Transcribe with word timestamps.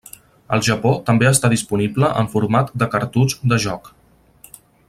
Al 0.55 0.63
Japó 0.67 0.93
també 1.09 1.27
està 1.31 1.51
disponible 1.53 2.11
en 2.23 2.31
format 2.37 2.75
de 2.85 2.91
cartutx 2.97 3.39
de 3.53 3.63
joc. 3.67 3.93